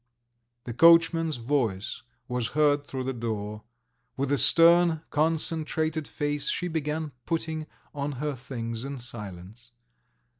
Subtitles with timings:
[0.63, 3.61] The coachman's voice was heard through the door.
[4.17, 9.71] With a stern, concentrated face she began putting on her things in silence.